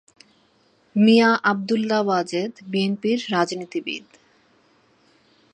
মিয়া 0.95 1.29
আবদুল্লাহ 1.43 2.01
ওয়াজেদ 2.05 2.51
বিএনপির 2.71 3.19
রাজনীতিবিদ। 3.31 4.05